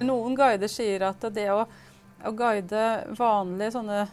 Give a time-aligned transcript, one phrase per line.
[0.00, 1.64] Noen guider sier at det å,
[2.24, 2.84] å guide
[3.18, 4.04] vanlige sånne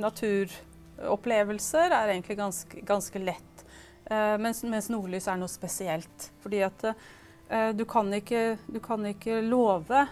[0.00, 3.64] naturopplevelser er egentlig ganske, ganske lett.
[4.10, 6.30] Uh, mens, mens, nordlys er noe spesielt.
[6.44, 10.06] Fordi at uh, du, kan ikke, du kan ikke love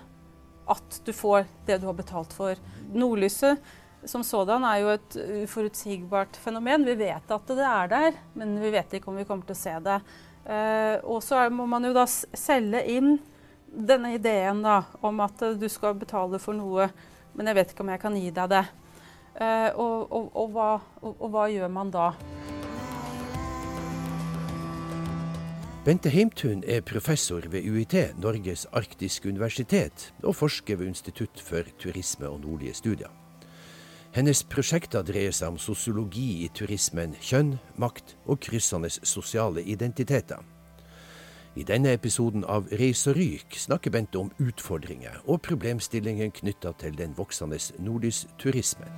[0.64, 2.60] at du får det du har betalt for.
[2.92, 3.60] Nordlyset
[4.04, 6.84] som sådan er jo et uforutsigbart fenomen.
[6.84, 9.62] Vi vet at det er der, men vi vet ikke om vi kommer til å
[9.62, 10.00] se det.
[10.44, 13.14] Uh, og så må man jo da selge inn
[13.74, 16.88] denne ideen da, om at du skal betale for noe,
[17.34, 18.64] men jeg vet ikke om jeg kan gi deg det.
[19.34, 20.68] Eh, og, og, og, hva,
[21.02, 22.12] og, hva, gjør man da?
[25.84, 32.30] Bente Heimtun er professor ved UiT, Norges arktiske universitet, og forsker ved Institutt for turisme
[32.30, 33.12] og nordlige studier.
[34.14, 40.53] Hennes prosjekter dreier seg om sosiologi i turismen, kjønn, makt og kryssende sosiale identiteter.
[41.54, 46.96] I denne episoden av Reis og ryk snakker Bente om utfordringer og problemstillingen knytta til
[46.98, 48.90] den voksende nordlysturismen.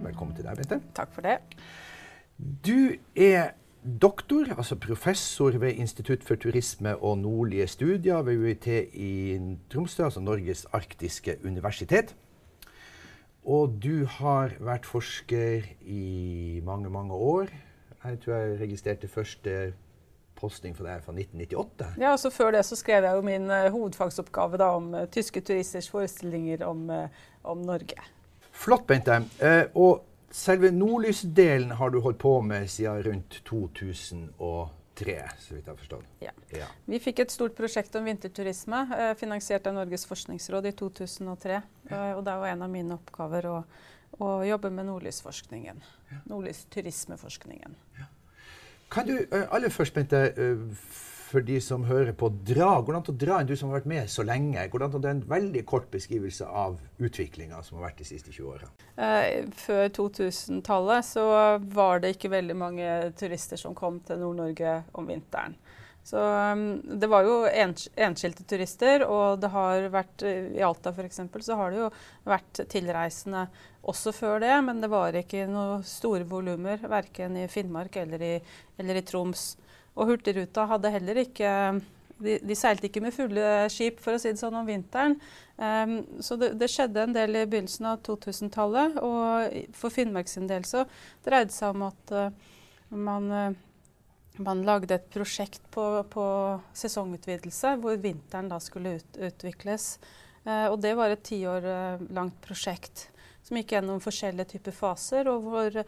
[0.00, 0.78] Velkommen til deg, Bente.
[0.96, 1.34] Takk for det.
[2.64, 3.50] Du er
[3.84, 9.12] doktor, altså professor ved Institutt for turisme og nordlige studier ved UiT i
[9.68, 12.16] Tromsø, altså Norges arktiske universitet.
[13.44, 17.52] Og du har vært forsker i mange, mange år.
[18.00, 19.74] Jeg tror jeg registrerte første
[20.40, 21.90] posting for deg fra 1998.
[22.00, 25.42] Ja, altså Før det så skrev jeg jo min uh, hovedfagsoppgave da, om uh, tyske
[25.44, 28.00] turisters forestillinger om, uh, om Norge.
[28.50, 29.22] Flott, Bente.
[29.74, 35.76] og selve nordlysdelen har du holdt på med siden rundt 2008 så vidt jeg har
[35.78, 36.08] forstått.
[36.20, 36.32] Ja.
[36.52, 36.66] ja.
[36.84, 41.62] Vi fikk et stort prosjekt om vinterturisme, eh, finansiert av Norges forskningsråd i 2003.
[41.88, 42.10] Ja.
[42.10, 43.56] Eh, og det var en av mine oppgaver å,
[44.20, 45.80] å jobbe med nordlysforskningen.
[46.10, 46.20] Ja.
[46.28, 47.76] Nordlysturismeforskningen.
[47.96, 48.10] Ja.
[48.90, 50.98] Kan du uh, aller først, Bente, uh,
[51.30, 53.78] for de som hører på, dra, går det an å dra en du som har
[53.78, 57.60] vært med så lenge, går det an å dra en veldig kort beskrivelse av utviklinga
[57.62, 58.70] som har vært de siste 20 åra?
[58.98, 61.26] Eh, før 2000-tallet så
[61.76, 62.88] var det ikke veldig mange
[63.20, 65.54] turister som kom til Nord-Norge om vinteren.
[66.04, 66.20] Så
[66.52, 71.20] um, det var jo ens, enskilte turister, og det har vært eh, I Alta f.eks.
[71.44, 71.90] så har det jo
[72.26, 73.44] vært tilreisende
[73.90, 78.34] også før det, men det var ikke noe store volumer, verken i Finnmark eller i,
[78.80, 79.54] eller i Troms.
[79.94, 81.52] Og Hurtigruta hadde heller ikke
[82.20, 85.16] de, de, seilte ikke med fulle skip for å si det sånn om vinteren.
[85.56, 89.00] Um, så det, det, skjedde en del i begynnelsen av 2000-tallet.
[89.04, 90.84] Og for Finnmark sin del så
[91.24, 92.56] dreide det seg om at uh,
[92.92, 93.58] man, uh,
[94.42, 96.24] man, lagde et prosjekt på, på,
[96.76, 99.92] sesongutvidelse, hvor vinteren da skulle ut, utvikles.
[100.44, 101.68] Eh, og det var et ti år
[102.10, 103.08] langt prosjekt
[103.50, 105.78] som gikk gjennom forskjellige typer faser, og hvor,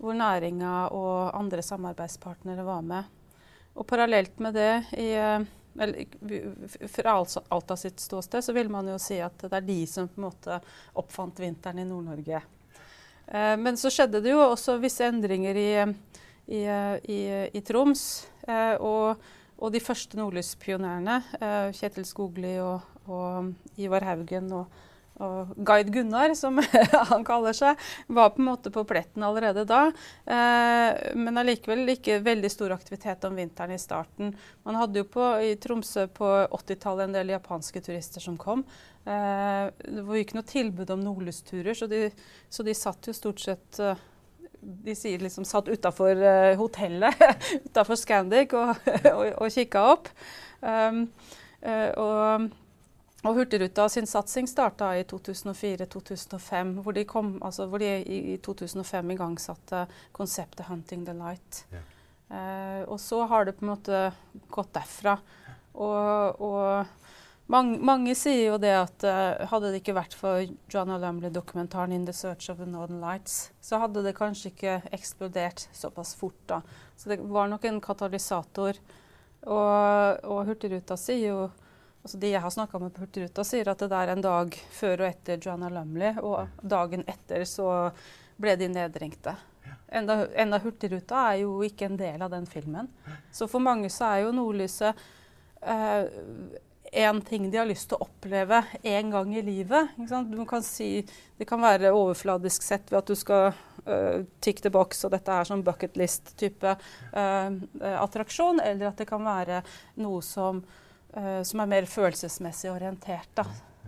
[0.00, 3.10] hvor næringa og andre samarbeidspartnere var med.
[3.78, 7.14] Og parallelt med det, i, eller, fra
[7.48, 10.26] Alta sitt ståsted, så vil man jo si at det er de som på en
[10.26, 10.58] måte
[10.98, 12.42] oppfant vinteren i Nord-Norge.
[13.26, 15.70] Eh, men så skjedde det jo også visse endringer i,
[16.46, 17.20] i, i,
[17.52, 18.06] i Troms.
[18.46, 19.22] Eh, og,
[19.58, 21.20] og, de første nordlyspionerene,
[21.76, 24.80] Kjetil Skogli og, og Ivar Haugen og
[25.20, 26.58] og Guide Gunnar, som
[27.12, 29.84] han kaller seg, var på en måte på pletten allerede da.
[30.24, 34.32] Eh, men allikevel ikke veldig stor aktivitet om vinteren i starten.
[34.66, 38.64] Man hadde jo på, i Tromsø på 80-tallet en del japanske turister som kom.
[39.04, 41.90] Eh, det var jo ikke noe tilbud om nordlysturer, så,
[42.48, 44.08] så, de satt jo stort sett eh,
[44.62, 47.22] de sier liksom satt utafor uh, hotellet,
[47.66, 48.74] utafor Scandic, og,
[49.16, 50.10] og, og kikka opp.
[50.62, 51.06] Um,
[51.66, 52.50] uh, og
[53.22, 57.04] og Hurtigruta sin satsing starta i 2004-2005, hvor, de
[57.46, 61.62] altså hvor de i 2005 igangsatte konseptet 'Hunting the Light'.
[61.70, 61.82] Ja.
[62.32, 64.12] Uh, og så har det på en måte
[64.50, 65.18] gått derfra.
[65.74, 66.86] Og, og
[67.52, 70.42] mange, mange, sier jo det at uh, hadde det ikke vært for
[70.72, 75.68] Joanna Lumley-dokumentaren 'In the Search of the Northern Lights', så hadde det kanskje ikke eksplodert
[75.72, 76.40] såpass fort.
[76.46, 76.62] da.
[76.96, 78.80] Så det var nok en katalysator.
[79.42, 81.50] Og, og Hurtigruta sier jo
[82.02, 85.04] Altså de jeg har snakka med på Hurtigruta, sier at det er en dag før
[85.04, 87.92] og etter Joanna Lumley, og dagen etter så
[88.42, 89.36] ble de nedringte.
[89.86, 92.88] Enda, enda Hurtigruta er jo ikke en del av den filmen.
[93.30, 94.98] Så for mange så er jo nordlyset
[95.62, 96.10] eh,
[96.92, 99.94] en ting de har lyst til å oppleve en gang i livet.
[100.48, 101.00] Kan si,
[101.38, 103.54] det kan være overfladisk sett ved at du skal
[103.86, 106.74] uh, tick the box, og dette er sånn bucket list-type
[107.16, 107.48] uh,
[107.96, 109.62] attraksjon, eller at det kan være
[110.04, 110.60] noe som
[111.16, 113.30] uh, som er mer følelsesmessig orientert.
[113.40, 113.46] Da.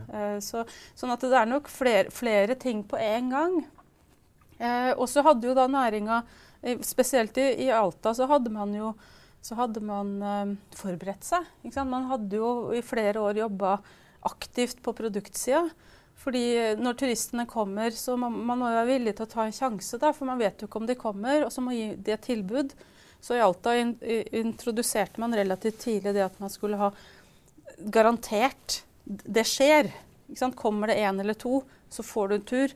[0.08, 0.64] Uh, så,
[0.96, 3.62] sånn at det er nok flere, flere ting på en gang.
[4.96, 6.20] Og så hadde jo da næringa,
[6.86, 8.92] spesielt i, i, Alta, så hadde man jo
[9.44, 11.44] så hadde man forberedt seg.
[11.84, 13.76] Man hadde jo i flere år jobba
[14.24, 15.66] aktivt på produktsida.
[16.24, 19.98] Fordi når turistene kommer, så må man må være villig til å ta en sjanse,
[20.00, 21.44] da, for man vet jo ikke om de kommer.
[21.44, 22.72] Og så må gi det et tilbud.
[23.24, 23.94] Så i Alta in
[24.36, 26.90] introduserte man relativt tidlig det at man skulle ha
[27.92, 29.90] garantert Det skjer.
[30.56, 31.58] Kommer det én eller to,
[31.92, 32.74] så får du en tur.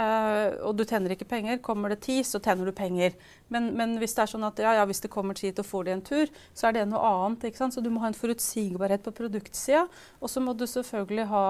[0.00, 1.58] Uh, og du tjener ikke penger.
[1.64, 3.16] Kommer det ti, så tjener du penger.
[3.52, 5.86] Men, men, hvis det er sånn at ja, ja, hvis det kommer ti, og får
[5.86, 7.44] de en tur, så er det noe annet.
[7.50, 7.76] ikke sant?
[7.76, 9.84] Så du må ha en forutsigbarhet på produktsida.
[10.20, 11.44] Og så må du selvfølgelig ha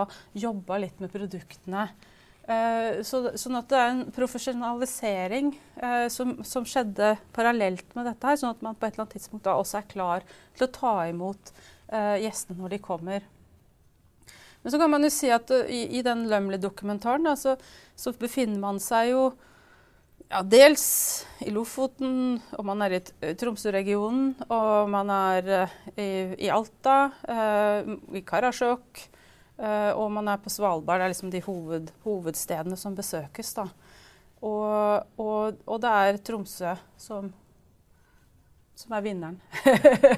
[0.47, 1.87] jobba litt med produktene.
[2.51, 8.27] Uh, så, sånn at det er en profesjonalisering uh, som, som, skjedde parallelt med dette
[8.27, 10.27] her, sånn at man på et eller annet tidspunkt da også er klar
[10.59, 11.55] til å ta imot
[11.91, 13.25] gjestene når de kommer.
[14.63, 17.57] Men så kan man jo si at uh, i, i, den Lømli-dokumentaren så,
[17.97, 19.23] så, befinner man seg jo
[20.31, 20.85] ja, dels
[21.43, 26.11] i Lofoten, og man er i uh, Tromsø-regionen, og man er uh, i,
[26.47, 29.05] i, Alta, uh, i Karasjok,
[29.63, 31.01] uh, og man er på Svalbard.
[31.01, 33.55] Det er liksom de hoved, hovedstedene som besøkes.
[33.57, 33.71] da.
[34.41, 37.33] Og, og, og det er Tromsø som
[38.81, 39.39] som er vinneren.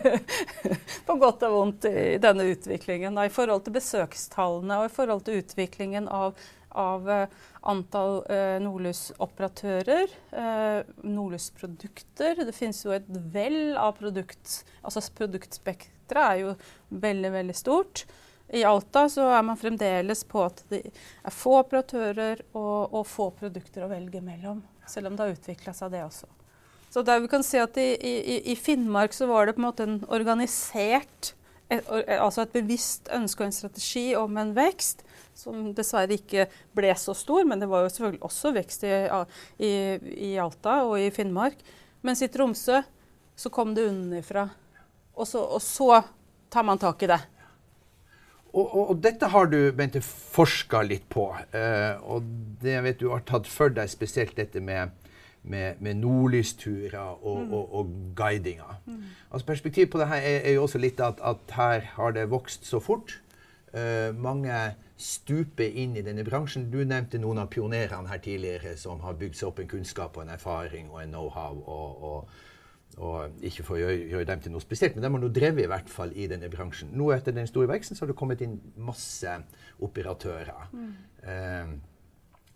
[1.06, 3.18] På godt og vondt i denne utviklingen.
[3.18, 6.38] Da, I forhold til besøkstallene og i forhold til utviklingen av,
[6.78, 12.44] av uh, antall eh, Nordlys-operatører, eh, Nordlys-produkter.
[12.46, 16.54] Det finnes jo et vell av produkt Altså produktspekteret er jo
[17.02, 18.04] veldig, veldig stort.
[18.52, 23.30] I Alta så er man fremdeles på at det er få operatører og, og få
[23.38, 24.60] produkter å velge mellom.
[24.90, 26.28] Selv om det har utvikla seg, det også.
[26.92, 29.68] Så der vi kan si at i, i, i, Finnmark så var det på en
[29.68, 31.32] måte en organisert
[31.72, 35.00] et, Altså et bevisst ønske og en strategi om en vekst
[35.32, 36.44] som dessverre ikke
[36.76, 39.70] ble så stor, men det var jo selvfølgelig også vekst i,
[40.28, 41.56] i Alta og i Finnmark.
[42.04, 42.82] Mens i Tromsø
[43.40, 44.50] så kom det unnafra.
[45.16, 46.02] Og, og, så
[46.52, 47.20] tar man tak i det.
[48.52, 51.30] Og, og, og dette har du Bente, forska litt på.
[51.56, 52.28] Eh, og
[52.60, 54.92] det vet du har tatt for deg spesielt dette med
[55.42, 57.52] med, med nordlysturer og, mm.
[57.52, 58.80] og, og guidinger.
[58.86, 59.02] Mm.
[59.30, 62.30] Altså Perspektivet på det her er, er jo også litt at, at, her har det
[62.30, 63.18] vokst så fort.
[63.72, 64.52] Uh, mange
[65.00, 66.68] stuper inn i denne bransjen.
[66.70, 70.26] Du nevnte noen av pionerene her tidligere som har bygd seg opp en kunnskap og
[70.26, 71.62] en erfaring og en know-how.
[71.66, 72.42] Og, og,
[72.98, 75.64] og, ikke for å gjøre, gjøre, dem til noe spesielt, men de har nå drevet
[75.64, 76.92] i hvert fall i denne bransjen.
[76.94, 79.38] Nå etter den store veksten så har det kommet inn masse
[79.82, 80.68] operatører.
[80.76, 80.92] Mm.
[81.24, 81.72] Uh,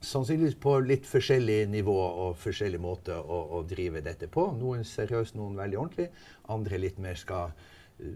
[0.00, 4.50] sannsynligvis på litt forskjellig nivå og forskjellig måte å, å drive dette på.
[4.58, 6.10] Noen seriøst, noen veldig ordentlig.
[6.52, 8.12] Andre litt mer skal uh,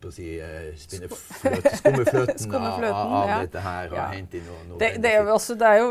[0.00, 3.40] på å si, uh, spinne fløt, skumme fløten av, av ja.
[3.42, 4.06] dette her og ja.
[4.14, 5.90] hente inn noe, noe det, det, er også, det, er jo,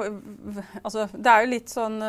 [0.81, 2.00] altså, det er jo litt sånn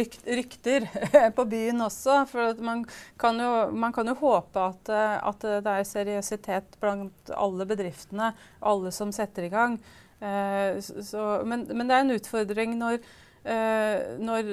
[0.00, 0.88] ryk, rykter
[1.36, 2.22] på byen også.
[2.32, 2.82] For man
[3.20, 8.32] kan, jo, man kan jo håpe at, at det er seriøsitet blant alle bedriftene,
[8.72, 9.80] alle som setter i gang.
[10.20, 12.98] Eh, så, men, men, det er en utfordring når,
[13.44, 14.50] eh, når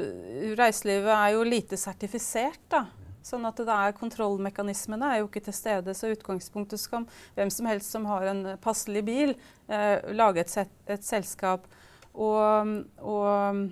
[0.60, 2.62] reiselivet er jo lite sertifisert.
[2.72, 2.86] da.
[3.26, 5.96] Sånn at det er Kontrollmekanismene er jo ikke til stede.
[5.98, 7.08] Så utgangspunktet skal
[7.38, 9.34] hvem som helst som har en passelig bil,
[9.66, 11.66] eh, lage et, set, et selskap.
[12.14, 13.66] Og, og,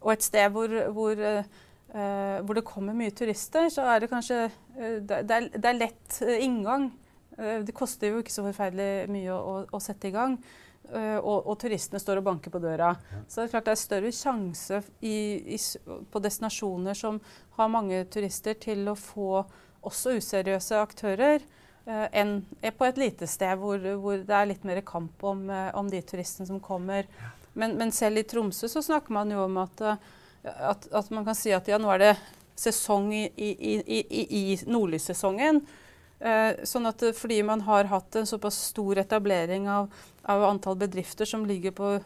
[0.00, 4.40] og, et sted hvor, hvor, eh, hvor, det kommer mye turister, så er det kanskje
[4.48, 6.90] eh, det, er, det, er, lett inngang.
[7.36, 10.38] Det koster jo ikke så forferdelig mye å, å sette i gang.
[10.84, 12.90] Uh, og, og, turistene står og banker på døra.
[13.24, 15.16] Så det er klart det er større sjanse i,
[15.56, 15.58] i,
[16.12, 17.16] på destinasjoner som
[17.56, 19.40] har mange turister, til å få
[19.84, 21.42] også useriøse aktører,
[21.88, 22.36] eh, enn
[22.76, 26.02] på et lite sted hvor, hvor, det er litt mer kamp om, uh, om de
[26.04, 27.08] turistene som kommer.
[27.56, 29.84] Men, men, selv i Tromsø så snakker man jo om at,
[30.44, 32.14] at, at man kan si at ja, nå er det
[32.60, 33.74] sesong i, i,
[34.28, 35.62] i nordlyssesongen.
[36.20, 39.92] Eh, sånn at fordi man har hatt en såpass stor etablering av,
[40.22, 42.00] av antall bedrifter som ligger på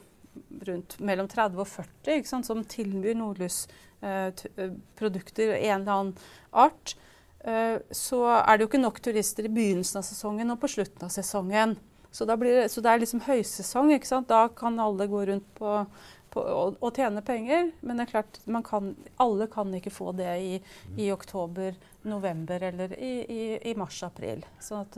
[0.68, 6.16] rundt mellom 30 og 40, som tilbyr nordlysprodukter eh, en eller annen
[6.50, 6.96] art,
[7.44, 11.02] eh, så er det jo ikke nok turister i begynnelsen av sesongen og på slutten
[11.06, 11.70] av sesongen.
[12.10, 13.90] Så, det, så det er liksom høysesong.
[14.26, 15.86] Da kan alle gå rundt på,
[16.30, 16.42] på,
[16.80, 17.70] å, tjene penger.
[17.80, 20.60] Men det er klart, kan, alle kan ikke få det i,
[20.96, 21.76] i oktober,
[22.08, 24.44] november eller i, i, i mars-april.
[24.60, 24.88] Sånn,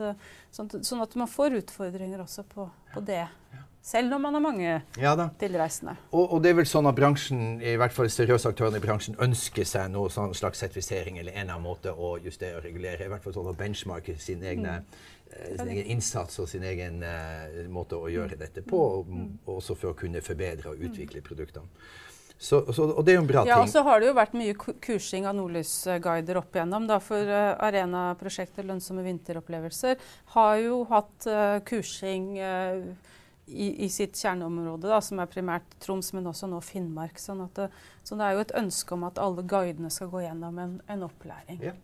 [0.51, 3.25] sånn, sånn, at man får utfordringer også på, på det.
[3.81, 5.95] Selv om man har mange ja, tilreisende.
[6.11, 9.17] Og, og, det er vel sånn at bransjen, i hvert fall seriøse aktørene i bransjen
[9.21, 13.07] ønsker seg noe sånn slags sertifisering eller en annen måte å justere og regulere.
[13.07, 16.63] I hvert fall sånn å benchmarke sin, egne mm Eh, sin egen innsats og sin
[16.67, 19.27] egen eh, måte å gjøre dette på, og, mm.
[19.55, 21.69] også for å kunne forbedre og utvikle produktene.
[22.41, 23.51] Så, så, og det er jo en bra ting.
[23.51, 26.87] Ja, og så har det jo vært mye kursing av nordlysguider opp igjennom.
[26.89, 30.01] Da, for uh, Arena-prosjektet Lønnsomme vinteropplevelser
[30.33, 32.31] har jo hatt uh, kursing
[33.51, 37.19] i, i, sitt kjerneområde, da, som er primært Troms, men også nå Finnmark.
[37.21, 37.69] Sånn det,
[38.03, 41.07] så det er jo et ønske om at alle guidene skal gå gjennom en, en
[41.07, 41.61] opplæring.
[41.71, 41.77] Ja.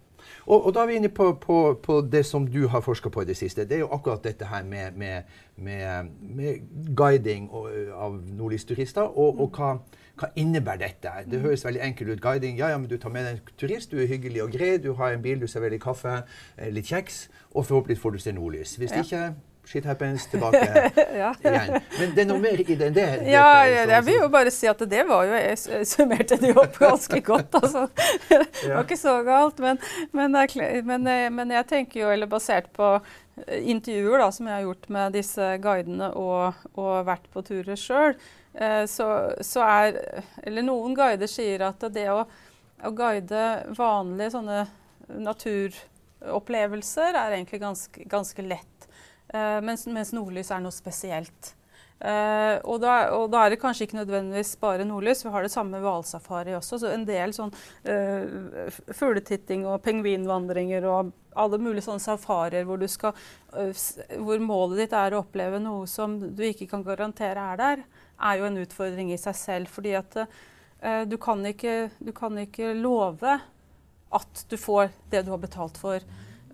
[0.45, 3.21] Og, og, da er vi inne på, på, på det som du har forska på
[3.21, 3.65] i det siste.
[3.65, 5.23] Det er jo akkurat dette her med, med,
[5.55, 6.61] med, med
[6.95, 9.01] guiding og, av nordlysturister.
[9.17, 9.73] Og, og hva,
[10.19, 11.13] hva, innebærer dette?
[11.31, 12.21] Det høres veldig enkelt ut.
[12.21, 14.77] Guiding, ja, ja, men du tar med deg en turist, du er hyggelig og grei,
[14.81, 16.21] du har en bil, du serverer kaffe,
[16.57, 18.75] eh, litt kjeks, og forhåpentligvis får du se nordlys.
[18.81, 19.03] Hvis ja.
[19.03, 19.23] ikke
[19.67, 21.33] Shit happens, tilbake ja.
[21.43, 21.73] igjen.
[21.99, 23.07] Men det er noe mer i det enn det?
[23.27, 26.77] Ja, sånn, jeg vil jo bare si at det var jo Jeg summerte det opp
[26.85, 27.81] ganske godt, altså.
[28.29, 29.59] Det var ikke så galt.
[29.59, 29.81] Men,
[30.15, 30.37] men,
[30.87, 34.87] men, men jeg tenker jo, eller basert på eh, intervjuer da, som jeg har gjort
[34.95, 38.15] med disse guidene og, og vært på turer sjøl,
[38.55, 39.11] eh, så,
[39.43, 42.23] så, er Eller noen guider sier at det å,
[42.87, 43.43] å guide
[43.75, 44.63] vanlige sånne
[45.27, 48.76] naturopplevelser er egentlig ganske, ganske lett.
[49.33, 51.53] Uh, mens, mens, nordlys er noe spesielt.
[51.97, 55.25] Uh, og, da, og, da, er det kanskje ikke nødvendigvis bare nordlys.
[55.25, 56.79] Vi har det samme med hvalsafari også.
[56.79, 64.45] Så en del sånn uh, fugletitting og pingvinvandringer og alle mulige sånne safarier hvor, hvor,
[64.45, 67.83] målet ditt er å oppleve noe som du ikke kan garantere er der,
[68.17, 69.73] er jo en utfordring i seg selv.
[69.73, 70.21] Fordi at
[71.09, 73.35] du kan, ikke, du kan ikke love
[74.13, 76.01] at du får det du har betalt for.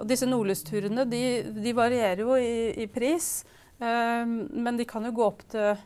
[0.04, 1.24] Og disse nordlysturene de,
[1.56, 3.46] de, varierer jo i, i pris,
[3.80, 5.80] eh, men de kan jo gå opp til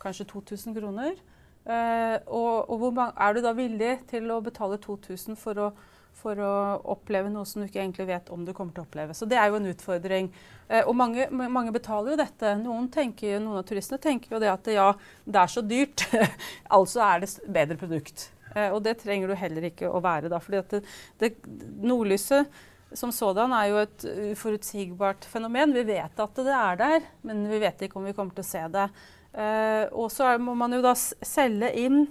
[0.00, 1.18] kanskje 2000 kroner.
[1.64, 5.68] Eh, og, og hvor er du da villig til å betale 2000 for å,
[6.16, 6.54] for å
[6.96, 9.16] oppleve noe som du ikke egentlig vet om du kommer til å oppleve.
[9.16, 10.32] Så det er jo en utfordring.
[10.68, 12.56] Eh, og mange, mange, betaler jo dette.
[12.64, 14.90] Noen, tenker, noen, av turistene tenker jo det at ja,
[15.24, 16.08] det er så dyrt,
[16.80, 18.30] altså er det bedre produkt.
[18.54, 20.40] Eh, og det trenger du heller ikke å være da.
[20.40, 20.86] fordi det,
[21.20, 21.36] det,
[21.84, 25.74] nordlyset som sådan er jo et uforutsigbart fenomen.
[25.74, 28.48] Vi vet at det er der, men vi vet ikke om vi kommer til å
[28.48, 28.88] se det.
[29.34, 32.04] Uh, og så må man jo da selge inn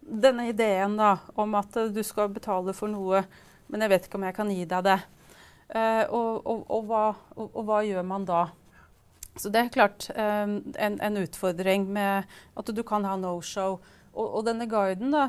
[0.00, 3.20] denne ideen da, om at du skal betale for noe,
[3.68, 4.96] men jeg vet ikke om jeg kan gi deg det.
[5.70, 7.04] Uh, og, og, og, hva,
[7.36, 8.46] og, hva, gjør man da?
[9.38, 10.48] Så det er klart eh,
[10.82, 12.26] en, en, utfordring med
[12.58, 13.78] at du kan ha no-show.
[14.10, 15.28] Og, og, denne guiden, da,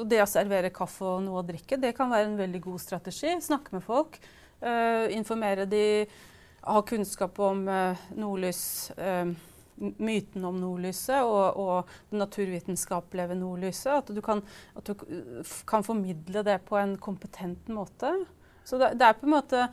[0.00, 2.82] og det å servere kaffe og noe å drikke, det kan være en veldig god
[2.82, 3.36] strategi.
[3.44, 4.18] Snakke med folk.
[4.62, 6.06] Uh, informere de,
[6.62, 9.30] ha kunnskap om uh, nordlys, uh,
[9.98, 14.02] myten om nordlyset og, og det naturvitenskapelige ved nordlyset.
[14.02, 14.42] At du, kan,
[14.78, 15.06] at du,
[15.66, 18.12] kan, formidle det på en kompetent måte.
[18.66, 19.66] Så det, det er på en måte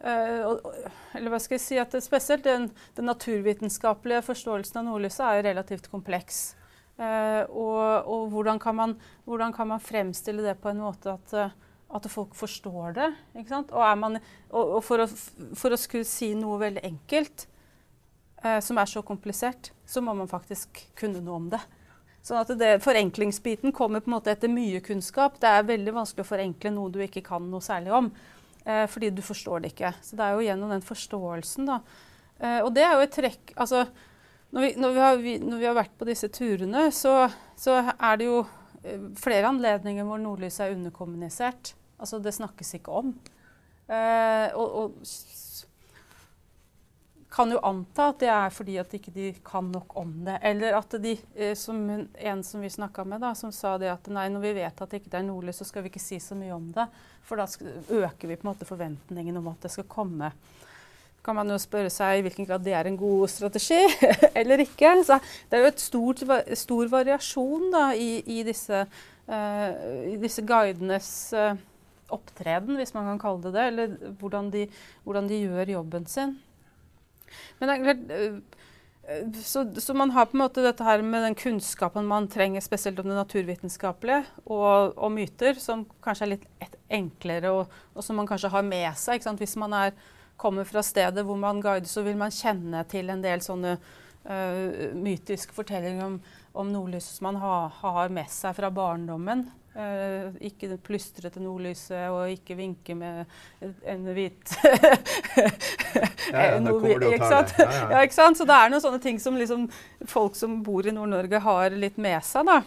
[0.00, 5.90] eller hva skal jeg si, at Spesielt den, den naturvitenskapelige forståelsen av nordlyset er relativt
[5.92, 6.54] kompleks.
[7.00, 8.90] Uh, og, og hvordan, kan man,
[9.24, 13.06] hvordan, kan man, fremstille det på en måte at, uh, at folk forstår det?
[13.72, 14.18] Og, man,
[14.50, 15.06] og, og for, å,
[15.56, 17.46] for, å, skulle si noe veldig enkelt,
[18.44, 21.62] eh, som er så komplisert, så må man faktisk kunne noe om det.
[22.22, 25.40] Sånn at det, Forenklingsbiten kommer på en måte etter mye kunnskap.
[25.40, 28.12] Det er veldig vanskelig å forenkle noe du ikke kan noe særlig om.
[28.92, 29.94] fordi du forstår det ikke.
[30.04, 31.78] Så det er jo gjennom den forståelsen, da.
[32.60, 33.86] og det er jo et trekk altså,
[34.50, 37.14] når vi, når, vi har, når vi, har, vært på disse turene, så,
[37.58, 38.40] så, er det jo
[38.82, 41.74] eh, flere anledninger hvor nordlyset er underkommunisert.
[42.00, 43.12] Altså det snakkes ikke om.
[43.86, 44.96] Eh, og, og,
[47.30, 50.40] kan jo anta at det er fordi at ikke de ikke kan nok om det.
[50.50, 54.10] Eller at de, eh, som en som vi snakka med, da, som sa det at
[54.10, 56.34] nei, når vi vet at det ikke er nordlys, så skal vi ikke si så
[56.38, 56.88] mye om det.
[57.22, 60.32] For da øker vi på en måte forventningen om at det skal komme
[61.24, 63.80] kan man jo spørre seg i hvilken grad det er en god strategi
[64.40, 64.92] eller ikke.
[65.06, 65.18] Så
[65.50, 66.22] det er jo et stort,
[66.58, 68.84] stor variasjon da, i, i, disse,
[69.28, 71.52] uh, disse, guidenes uh,
[72.10, 74.64] opptreden, hvis man kan kalle det det, eller hvordan de,
[75.04, 76.38] hvordan de gjør jobben sin.
[77.60, 78.60] Men det er klart, uh,
[79.42, 83.00] så, så, man har på en måte dette her med den kunnskapen man trenger, spesielt
[83.02, 88.28] om det naturvitenskapelige, og, og myter, som kanskje er litt enklere, og, og, som man
[88.28, 89.24] kanskje har med seg.
[89.40, 89.94] Hvis man er
[90.40, 94.90] kommer fra stedet hvor man guider, så vil man kjenne til en del sånne uh,
[94.96, 96.18] mytiske fortellinger om,
[96.56, 99.48] om nordlyset som man ha, har med seg fra barndommen.
[99.70, 103.22] Uh, ikke plystre til nordlyset og ikke vinke med
[103.86, 105.52] en hvit ja,
[106.32, 107.62] ja, det å ta det.
[107.62, 108.00] Ja, ja.
[108.02, 108.40] ikke sant?
[108.40, 109.68] Så det er noen sånne ting som liksom,
[110.10, 112.50] folk som bor i Nord-Norge har litt med seg.
[112.50, 112.58] da.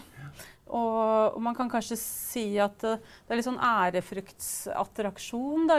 [0.74, 5.70] Og, og, man kan kanskje si at uh, det er litt sånn ærefruktsattraksjon.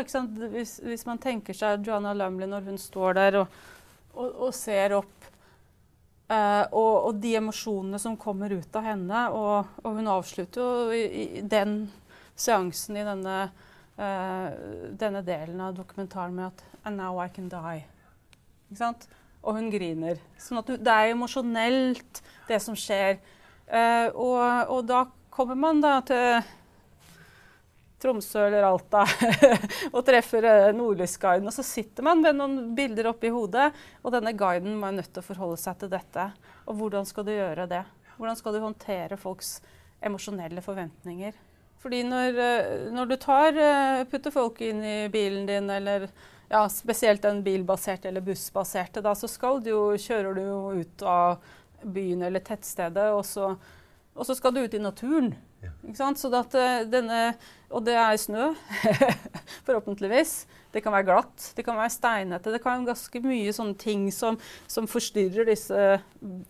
[0.54, 3.48] Hvis, hvis, man tenker seg Joanna Lumley når hun står der og,
[4.16, 5.16] og, og ser opp.
[6.26, 9.20] Uh, og, de emosjonene som kommer ut av henne.
[9.36, 11.04] Og, hun avslutter jo i,
[11.40, 11.92] i den
[12.36, 13.38] seansen i denne,
[14.00, 14.48] uh,
[14.96, 17.82] denne, delen av dokumentaren med at And now I can die.
[18.70, 19.08] Ikke sant?
[19.46, 20.20] og hun griner.
[20.42, 23.20] Sånn at du, det er emosjonelt, det som skjer.
[23.66, 26.52] Uh, og, og, da kommer man da til
[28.02, 29.02] Tromsø eller Alta
[29.96, 31.48] og treffer uh, Nordlysguiden.
[31.50, 33.72] Og så sitter man med noen bilder oppi hodet,
[34.04, 36.30] og denne guiden må nødt til å forholde seg til dette.
[36.70, 37.82] Og hvordan skal du gjøre det?
[38.20, 39.58] Hvordan skal du håndtere folks
[40.06, 41.36] emosjonelle forventninger?
[41.82, 43.60] Fordi når, uh, når du tar,
[44.14, 46.08] putter folk inn i bilen din, eller
[46.50, 49.30] ja, spesielt den bilbaserte eller bussbaserte, da, så
[49.60, 51.40] du jo, kjører du jo ut av
[51.94, 53.54] byen eller tettstedet, og så,
[54.16, 55.34] og så skal du ut i naturen.
[55.66, 55.72] Ja.
[56.18, 57.22] Så at eh, denne,
[57.70, 58.52] og det er snø,
[59.68, 60.36] forhåpentligvis.
[60.76, 62.52] Det kan være glatt, det kan være steinete.
[62.52, 64.38] Det kan være ganske mye sånne ting som,
[64.68, 65.88] som forstyrrer disse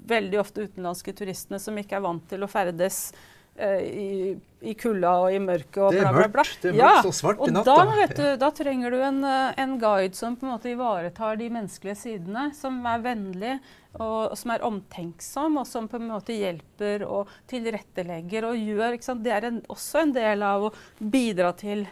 [0.10, 3.12] veldig ofte utenlandske turistene som ikke er vant til å ferdes
[3.56, 4.36] i,
[4.68, 6.44] i kulda og i mørket og bla, bla, bla.
[6.44, 6.92] Det er mørkt, ja.
[7.08, 7.76] og svart i natta.
[7.88, 11.50] Da, du, da trenger du en, eh, en, guide som på en måte ivaretar de
[11.54, 13.54] menneskelige sidene, som er vennlig
[13.96, 19.00] og, og, som er omtenksom, og som på en måte hjelper og tilrettelegger og gjør
[19.24, 21.86] Det er en, også en del av å bidra til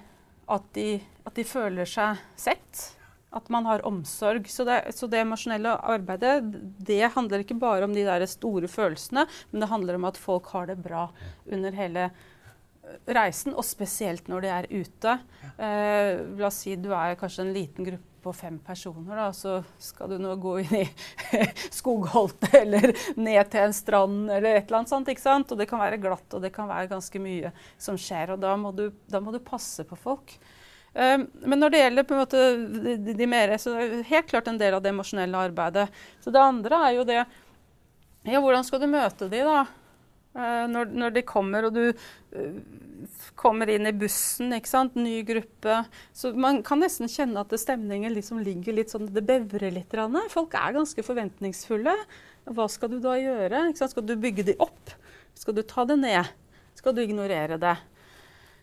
[0.51, 2.89] at de, at de føler seg sett.
[3.33, 4.45] At man har omsorg.
[4.51, 6.35] Så det, så det, emosjonelle arbeidet
[6.85, 10.51] det handler ikke bare om de der store følelsene, men det handler om at folk
[10.53, 11.07] har det bra
[11.49, 12.11] under hele
[13.09, 15.19] reisen, og spesielt når de er ute.
[15.57, 19.57] Eh, la oss si du er kanskje en liten gruppe på fem personer, da, så
[19.83, 20.83] skal du nå gå inn i
[21.79, 25.11] skogholtet eller ned til en strand eller et eller annet sånt.
[25.11, 25.51] ikke sant?
[25.51, 28.31] Og det kan være glatt, og det kan være ganske mye som skjer.
[28.35, 30.37] Og da må du, da må du passe på folk.
[30.93, 32.41] Um, men når det gjelder på en måte
[33.17, 35.87] de, mer, så er det helt klart en del av det emosjonelle arbeidet.
[36.21, 37.23] Så det andre er jo det
[38.23, 39.63] Ja, hvordan skal du møte de da?
[40.33, 42.59] Uh, når, når, de kommer, og du uh,
[43.37, 44.95] kommer inn i bussen, ikke sant?
[44.95, 45.79] ny gruppe.
[46.13, 49.97] Så man kan nesten kjenne at stemningen liksom ligger litt sånn Det bevrer litt.
[50.33, 51.97] Folk er ganske forventningsfulle.
[52.53, 53.65] Hva skal du da gjøre?
[53.77, 54.93] Skal du bygge de opp?
[55.37, 56.29] Skal du ta det ned?
[56.77, 57.77] Skal du ignorere det?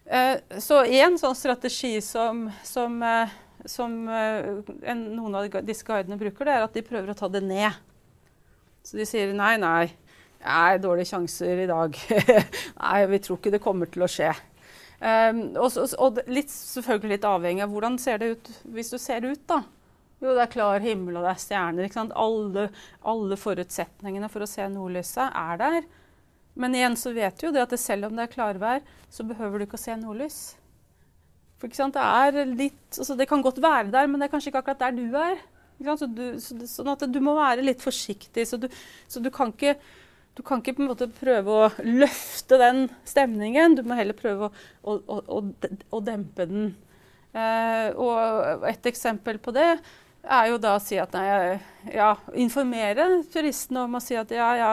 [0.09, 3.31] Uh, så én sånn strategi som, som, uh,
[3.69, 7.29] som uh, en, noen av disse guidene bruker, det er at de prøver å ta
[7.31, 7.77] det ned.
[8.83, 9.91] Så de sier nei, nei.
[10.41, 11.97] Nei, dårlige sjanser i dag.
[12.83, 14.33] nei, vi tror ikke det kommer til å skje.
[15.01, 19.25] Um, og, og, litt, selvfølgelig litt avhengig av hvordan ser det ut hvis du ser
[19.29, 19.63] ut, da.
[20.21, 21.89] Jo, det er klar himmel, og det er stjerner.
[22.21, 22.67] Alle,
[23.09, 25.79] alle forutsetningene for å se nordlyset er der.
[26.59, 28.83] Men igjen så vet du jo det at det selv om det er klarvær,
[29.13, 30.41] så behøver du ikke å se nordlys.
[31.61, 34.35] For ikke sant, det er litt, altså det kan godt være der, men det er
[34.35, 35.41] kanskje ikke akkurat der du er.
[35.97, 38.45] Så du, så, sånn at du må være litt forsiktig.
[38.49, 38.69] Så du,
[39.09, 39.77] så du kan ikke
[40.39, 43.75] du kan ikke på en måte prøve å løfte den stemningen.
[43.77, 45.41] Du må heller prøve å, å, å,
[45.91, 46.71] å dempe den.
[47.35, 49.67] Eh, og et eksempel på det
[50.21, 51.59] er jo da å si at nei,
[51.95, 54.71] ja, informere turistene om å si at ja, ja,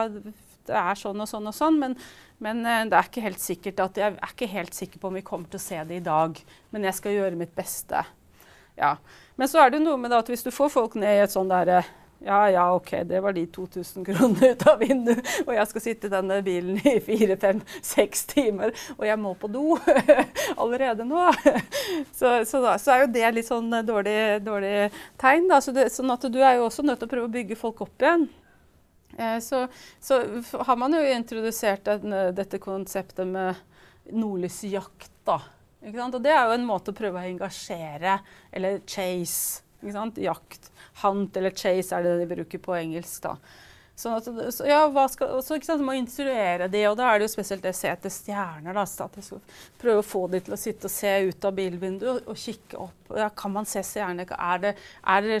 [0.68, 1.96] det er sånn og sånn og sånn, men,
[2.44, 5.18] men eh, det er ikke helt sikkert at jeg er ikke helt sikker på om
[5.18, 6.38] vi kommer til å se det i dag.
[6.74, 8.04] Men jeg skal gjøre mitt beste.
[8.78, 8.96] Ja.
[9.38, 11.50] Men så er det noe med at hvis du får folk ned i et sånn
[11.50, 11.82] derre
[12.18, 16.08] ja, ja, OK, det var de 2000 kronene ut av vinduet, og jeg skal sitte
[16.08, 19.76] i denne bilen i fire, fem, seks timer, og jeg må på do
[20.62, 21.28] allerede nå.
[22.18, 24.88] Så, så, da, så er jo det litt sånn dårlig, dårlig
[25.20, 25.46] tegn.
[25.50, 25.60] Da.
[25.62, 27.84] Så det, sånn at du er jo også nødt til å prøve å bygge folk
[27.84, 28.26] opp igjen.
[29.18, 29.66] Eh, så,
[30.00, 33.58] så, har man jo introdusert den, dette konseptet med
[34.14, 35.40] nordlysjakt, da.
[35.82, 38.18] Og det er jo en måte å prøve å engasjere,
[38.54, 39.62] eller chase,
[40.18, 40.72] jakt
[41.04, 43.22] Hunt eller chase er det de bruker på engelsk.
[43.22, 43.36] da.
[43.98, 47.32] Sånn at, så, ja, skal, så, sant, må instruere de, og da er det jo
[47.32, 48.76] spesielt det å se etter stjerner.
[48.76, 49.40] Da, at jeg skal
[49.82, 52.78] prøve å få de til å sitte og se ut av bilvinduet og, og kikke
[52.84, 53.14] opp.
[53.18, 54.30] Ja, kan man se stjerner?
[54.38, 55.40] Er det, er det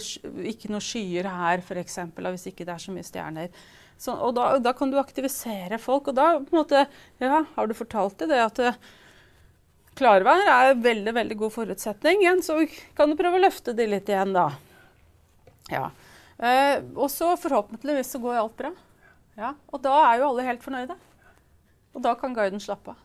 [0.50, 3.62] ikke noen skyer her, f.eks., hvis ikke det er så mye stjerner?
[3.98, 6.10] Så, og da, da, kan du aktivisere folk.
[6.10, 6.82] Og da på en måte,
[7.22, 8.60] ja, har du fortalt dem det at
[9.98, 12.26] klarvær er en veldig, veldig god forutsetning.
[12.26, 12.58] Igjen, så
[12.98, 14.50] kan du prøve å løfte de litt igjen, da.
[15.70, 15.88] Ja.
[16.38, 18.70] Eh, og så forhåpentligvis så går alt bra.
[19.38, 19.52] Ja.
[19.72, 20.94] Og da er jo alle helt fornøyde.
[21.96, 23.04] Og da kan guiden slappe av.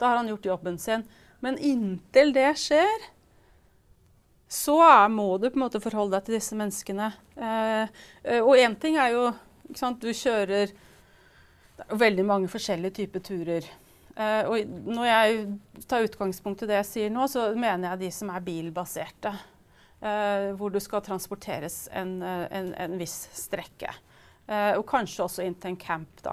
[0.00, 1.04] Da har han gjort jobben sin.
[1.40, 3.08] Men inntil det skjer,
[4.52, 7.12] så er, må du på en måte forholde deg til disse menneskene.
[7.36, 9.22] Eh og én ting er jo
[9.68, 10.74] ikke sant, Du kjører
[11.88, 13.68] veldig mange forskjellige typer turer.
[14.46, 18.30] Og når jeg tar utgangspunkt i det jeg sier nå, så mener jeg de som
[18.30, 19.32] er bilbaserte.
[20.02, 23.92] Uh, hvor du skal transporteres en, eh, en, en viss strekke.
[24.50, 26.16] Uh, og kanskje også inn til en camp.
[26.24, 26.32] da.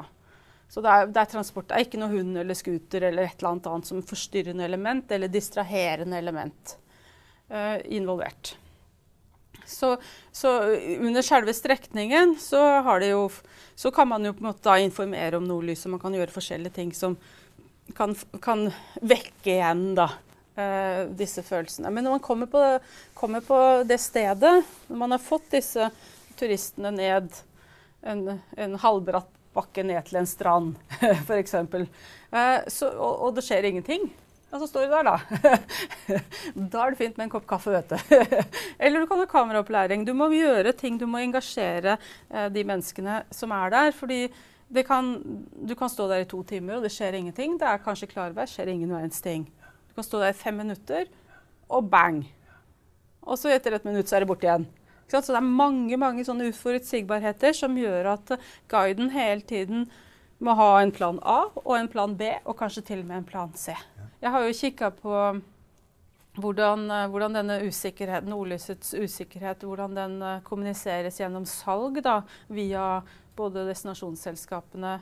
[0.69, 1.67] Så det er, det er, transport.
[1.69, 5.13] Det er ikke noe hund eller scooter eller et eller annet annet som forstyrrende element
[5.13, 6.73] eller distraherende element
[7.53, 8.55] uh, involvert.
[9.69, 9.97] Så
[10.31, 10.49] Så,
[10.99, 12.61] under selve strekningen så,
[13.05, 13.29] jo,
[13.75, 15.91] så, kan man jo på en måte informere om nordlyset.
[15.91, 17.17] Man kan gjøre forskjellige ting som
[17.97, 18.69] kan, kan
[19.01, 20.28] vekke igjen da, eh,
[21.15, 21.91] disse følelsene.
[21.93, 22.63] Men når man kommer på,
[23.17, 24.55] kommer på, det stedet,
[24.87, 25.89] når man har fått disse
[26.39, 27.29] turistene ned
[28.01, 28.25] en,
[28.57, 30.73] en halvbratt bakke ned til en strand,
[31.27, 32.57] f.eks., eh,
[32.89, 34.09] og, og det skjer ingenting
[34.49, 35.17] og så står du der, da.
[36.73, 37.97] da er det fint med en kopp kaffe, vet du.
[38.81, 40.05] Eller du kan ha kameraopplæring.
[40.07, 43.91] Du må gjøre ting, du må engasjere eh, de menneskene som er der.
[43.93, 44.23] fordi
[44.85, 45.13] kan,
[45.53, 47.59] du kan stå der i to timer, og det skjer ingenting.
[47.61, 49.45] Det er kanskje klarvær, skjer ingen verdens ting.
[49.99, 51.09] Kan stå der i fem minutter,
[51.67, 52.21] og bang!
[53.19, 54.63] Og så etter et minutt så er det borte igjen.
[55.11, 58.31] Så det er mange mange sånne uforutsigbarheter som gjør at
[58.71, 59.89] guiden hele tiden
[60.39, 63.27] må ha en plan A og en plan B, og kanskje til og med en
[63.27, 63.75] plan C.
[64.23, 65.19] Jeg har jo kikka på
[66.39, 73.01] hvordan, eh, hvordan, denne usikkerheten, nordlysets usikkerhet, hvordan den uh, kommuniseres gjennom salg da, via
[73.35, 75.01] både destinasjonsselskapene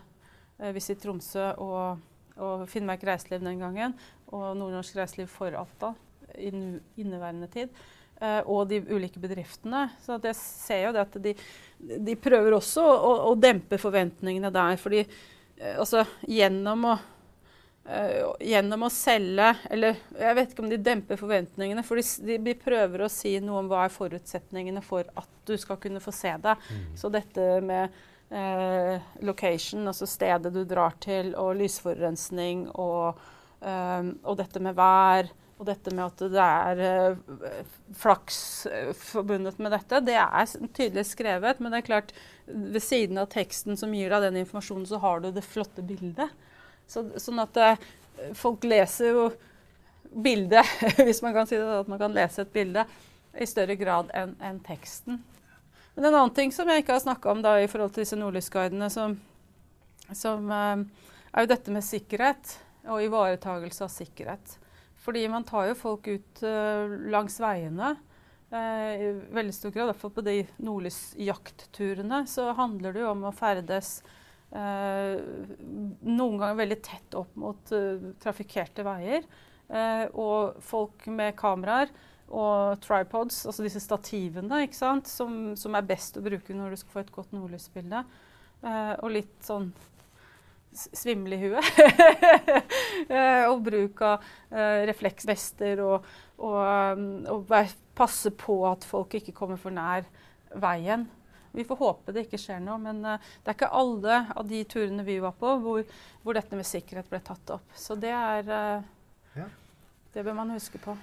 [0.74, 2.00] Visit Tromsø og,
[2.34, 3.94] og, Finnmark Reiseliv den gangen,
[4.34, 5.94] og Nordnorsk Reiseliv for Alta
[6.38, 6.52] i
[7.00, 7.74] inneværende tid.
[8.18, 9.88] Uh, og de ulike bedriftene.
[10.02, 11.36] Så jeg ser jo det at de,
[12.08, 14.80] de prøver også å, å, dempe forventningene der.
[14.82, 15.04] fordi
[15.78, 16.98] altså, gjennom å
[17.88, 22.56] Uh, gjennom å selge Eller jeg vet ikke om de demper forventningene, for de, de,
[22.60, 26.34] prøver å si noe om hva er forutsetningene for at du skal kunne få se
[26.44, 26.58] det.
[26.68, 26.82] Mm.
[27.00, 27.96] Så dette med
[28.34, 33.24] uh, location, altså stedet du drar til, og lysforurensning, og,
[33.62, 36.82] og, dette med vær, og dette med at det er
[37.17, 38.39] uh, flaks
[39.00, 41.62] forbundet med dette, det er tydelig skrevet.
[41.62, 42.13] Men det er klart,
[42.46, 46.30] ved siden av teksten som gir deg den informasjonen, så har du det flotte bildet.
[46.88, 47.88] Så, sånn at uh,
[48.38, 49.26] folk leser jo
[50.13, 50.70] bildet,
[51.08, 52.86] hvis man kan si det, at man kan lese et bilde
[53.38, 55.17] i større grad enn en teksten.
[55.98, 58.17] Men en annen ting som jeg ikke har snakka om da, i forhold til disse
[58.17, 59.17] nordlysguidene, som,
[60.13, 60.86] som er
[61.41, 62.54] jo dette med sikkerhet
[62.91, 64.58] og ivaretagelse av sikkerhet.
[65.04, 67.95] Fordi man tar jo folk ut uh, langs veiene.
[68.52, 73.12] Uh, I veldig stor grad, i hvert fall på de nordlysjaktturene, så handler det jo
[73.13, 73.97] om å ferdes
[74.56, 75.15] uh,
[76.08, 77.76] noen ganger veldig tett opp mot
[78.23, 79.28] trafikkerte veier.
[80.15, 81.89] Og folk med kameraer
[82.32, 85.02] og tripods, altså disse stativene, som,
[85.60, 88.00] som, er best å bruke når du skal få et godt nordlysbilde.
[88.63, 89.67] Og litt sånn
[90.78, 91.82] svimmel i huet.
[93.52, 94.24] og bruk av
[94.88, 96.58] refleksvester og, og,
[96.98, 97.54] um, og
[97.98, 100.06] passe på at folk ikke kommer for nær
[100.62, 101.08] veien.
[101.58, 102.78] Vi får håpe det ikke skjer noe.
[102.82, 105.86] Men uh, det er ikke alle av de turene vi var på hvor,
[106.24, 107.68] hvor dette med sikkerhet ble tatt opp.
[107.76, 108.90] Så det er uh,
[109.38, 109.48] ja.
[110.13, 110.96] Det bør man huske på.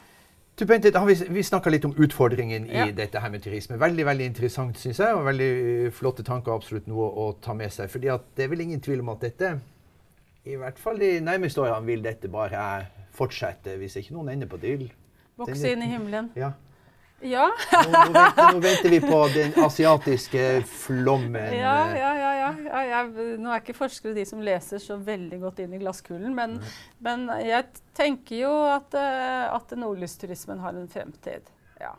[0.57, 2.87] Du, Bente, Vi, vi snakka litt om utfordringen i ja.
[2.95, 3.79] dette her med turisme.
[3.81, 5.14] Veldig veldig interessant, syns jeg.
[5.17, 6.55] Og veldig uh, flotte tanker.
[6.55, 7.90] Absolutt noe å ta med seg.
[7.90, 9.57] fordi det er vel ingen tvil om at dette,
[10.47, 12.61] i hvert fall de nærmeste årene, vil dette bare
[13.14, 14.87] fortsette, hvis ikke noen ender på dill.
[15.40, 16.31] Vokse inn i himmelen.
[16.38, 16.53] Ja.
[17.20, 17.46] Ja.
[17.72, 21.55] nå, nå, venter, nå, venter, vi på den asiatiske flommen.
[21.57, 22.33] Ja, ja, ja.
[22.37, 22.50] ja.
[22.66, 26.35] ja jeg, nå er ikke forskere de som leser så veldig godt inn i glasskulen,
[26.37, 26.59] men,
[27.05, 31.48] men jeg tenker jo at, eh, at nordlysturismen har en fremtid.
[31.81, 31.94] Ja.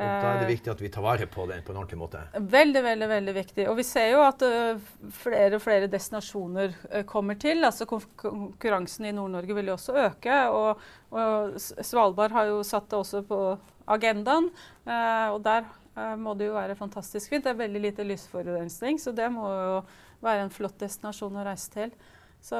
[0.00, 2.22] Og da er det viktig at vi tar vare på den på en ordentlig måte.
[2.32, 3.66] Veldig, veldig veldig viktig.
[3.68, 4.78] Og vi ser jo at uh,
[5.12, 6.72] flere og flere destinasjoner
[7.08, 7.60] kommer til.
[7.68, 10.38] altså Konkurransen i Nord-Norge vil jo også øke.
[10.56, 13.42] Og, og, Svalbard har jo satt det også på
[13.90, 14.50] agendaen.
[14.86, 15.68] Uh, og der
[16.16, 17.44] må det jo være fantastisk fint.
[17.44, 19.76] Det er veldig lite lysforurensning, så det må jo
[20.24, 21.92] være en flott destinasjon å reise til.
[22.40, 22.56] Så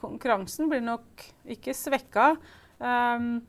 [0.00, 2.32] konkurransen blir nok ikke svekka.
[2.80, 3.40] Um,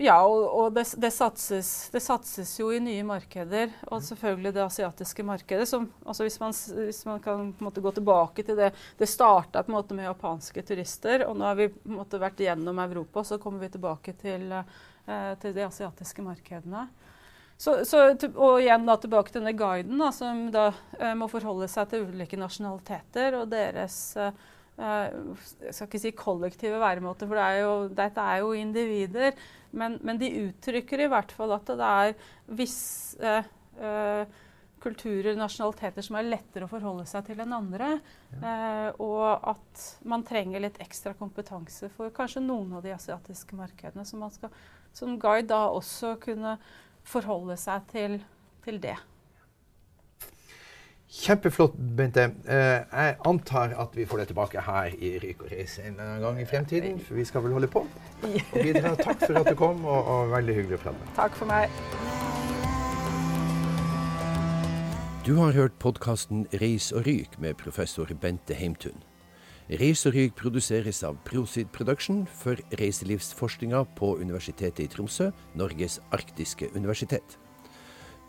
[0.00, 3.72] ja, og, og det, det, satses, det, satses, jo i nye markeder.
[3.90, 5.66] Og selvfølgelig det asiatiske markedet.
[5.68, 6.54] Som, altså hvis, man,
[6.86, 11.58] hvis, man, kan gå tilbake til det Det starta med japanske turister, og nå har
[11.58, 14.64] vi måte, vært gjennom Europa, så kommer vi tilbake til, eh,
[15.42, 16.86] til de asiatiske markedene.
[17.60, 18.06] Så, så,
[18.40, 22.06] og igjen da, tilbake til denne guiden, da, som da eh, må forholde seg til
[22.08, 24.32] ulike nasjonaliteter og deres eh,
[24.80, 29.34] jeg skal ikke si kollektive væremåter, for det er jo, dette er jo individer.
[29.76, 32.14] Men, men, de uttrykker i hvert fall at det er
[32.58, 33.34] visse
[33.76, 34.38] eh,
[34.80, 37.92] kulturer, nasjonaliteter, som er lettere å forholde seg til enn andre.
[38.32, 38.40] Ja.
[38.40, 44.06] Eh, og at man trenger litt ekstra kompetanse for kanskje noen av de asiatiske markedene.
[44.08, 44.54] Så man skal
[44.92, 46.56] som guide da også kunne
[47.06, 48.18] forholde seg til,
[48.64, 48.96] til det.
[51.10, 52.22] Kjempeflott, Bente.
[52.46, 56.38] Eh, jeg antar at vi får deg tilbake her i Ryk og Reis en gang
[56.38, 57.00] i fremtiden.
[57.02, 58.94] For vi skal vel holde på og bidra.
[59.08, 61.10] Takk for at du kom, og, og veldig hyggelig å prate.
[61.18, 61.66] Takk for meg.
[65.26, 69.02] Du har hørt podkasten Reis og ryk med professor Bente Heimtun.
[69.70, 76.72] Reis og Ryg produseres av Prosid Production for reiselivsforskninga på Universitetet i Tromsø, Norges arktiske
[76.74, 77.36] universitet.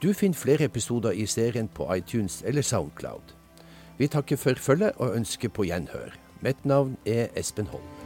[0.04, 3.34] Du finner flere episoder i serien på iTunes eller Soundcloud.
[3.98, 6.14] Vi takker for følget og ønsker på gjenhør.
[6.46, 8.01] Mitt navn er Espen Holm.